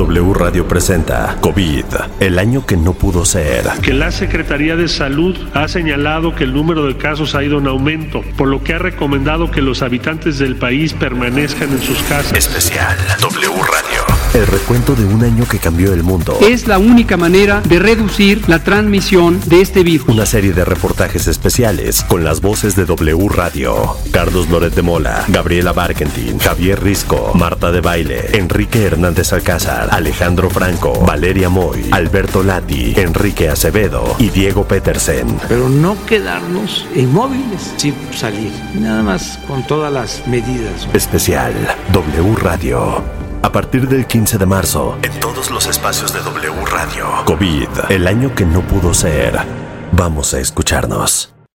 W 0.00 0.32
Radio 0.32 0.66
presenta 0.66 1.36
COVID, 1.42 1.84
el 2.20 2.38
año 2.38 2.64
que 2.64 2.74
no 2.74 2.94
pudo 2.94 3.26
ser. 3.26 3.66
Que 3.82 3.92
la 3.92 4.10
Secretaría 4.10 4.74
de 4.74 4.88
Salud 4.88 5.36
ha 5.52 5.68
señalado 5.68 6.34
que 6.34 6.44
el 6.44 6.54
número 6.54 6.86
de 6.86 6.96
casos 6.96 7.34
ha 7.34 7.44
ido 7.44 7.58
en 7.58 7.66
aumento, 7.66 8.22
por 8.38 8.48
lo 8.48 8.64
que 8.64 8.72
ha 8.72 8.78
recomendado 8.78 9.50
que 9.50 9.60
los 9.60 9.82
habitantes 9.82 10.38
del 10.38 10.56
país 10.56 10.94
permanezcan 10.94 11.70
en 11.70 11.82
sus 11.82 12.02
casas. 12.04 12.32
Especial 12.32 12.96
W 13.20 13.50
Radio. 13.50 14.09
El 14.32 14.46
recuento 14.46 14.94
de 14.94 15.04
un 15.04 15.24
año 15.24 15.44
que 15.48 15.58
cambió 15.58 15.92
el 15.92 16.04
mundo. 16.04 16.38
Es 16.40 16.68
la 16.68 16.78
única 16.78 17.16
manera 17.16 17.62
de 17.62 17.80
reducir 17.80 18.48
la 18.48 18.62
transmisión 18.62 19.40
de 19.46 19.60
este 19.60 19.82
virus. 19.82 20.08
Una 20.08 20.24
serie 20.24 20.52
de 20.52 20.64
reportajes 20.64 21.26
especiales 21.26 22.04
con 22.04 22.22
las 22.22 22.40
voces 22.40 22.76
de 22.76 22.84
W 22.84 23.28
Radio. 23.28 23.96
Carlos 24.12 24.48
Loret 24.48 24.72
de 24.72 24.82
Mola, 24.82 25.24
Gabriela 25.26 25.72
Barkentin, 25.72 26.38
Javier 26.38 26.80
Risco, 26.80 27.32
Marta 27.34 27.72
de 27.72 27.80
Baile, 27.80 28.28
Enrique 28.34 28.84
Hernández 28.84 29.32
Alcázar, 29.32 29.88
Alejandro 29.90 30.48
Franco, 30.48 30.92
Valeria 31.04 31.48
Moy, 31.48 31.88
Alberto 31.90 32.44
Lati, 32.44 32.94
Enrique 32.96 33.48
Acevedo 33.48 34.14
y 34.20 34.28
Diego 34.28 34.62
Petersen. 34.62 35.40
Pero 35.48 35.68
no 35.68 35.96
quedarnos 36.06 36.86
inmóviles 36.94 37.74
sin 37.78 37.96
salir. 38.14 38.52
Nada 38.74 39.02
más 39.02 39.40
con 39.48 39.66
todas 39.66 39.92
las 39.92 40.24
medidas. 40.28 40.88
Especial 40.92 41.52
W 41.92 42.36
Radio. 42.36 43.19
A 43.42 43.50
partir 43.50 43.88
del 43.88 44.06
15 44.06 44.36
de 44.36 44.44
marzo, 44.44 44.98
en 45.02 45.18
todos 45.18 45.50
los 45.50 45.66
espacios 45.66 46.12
de 46.12 46.20
W 46.20 46.66
Radio. 46.66 47.06
COVID, 47.24 47.68
el 47.88 48.06
año 48.06 48.34
que 48.34 48.44
no 48.44 48.60
pudo 48.60 48.92
ser. 48.92 49.38
Vamos 49.92 50.34
a 50.34 50.40
escucharnos. 50.40 51.32